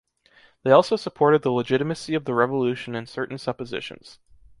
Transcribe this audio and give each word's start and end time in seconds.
They 0.63 0.71
also 0.71 0.95
supported 0.95 1.43
the 1.43 1.51
legitimacy 1.51 2.15
of 2.15 2.25
the 2.25 2.33
revolution 2.33 2.95
in 2.95 3.05
certain 3.05 3.37
suppositions. 3.37 4.17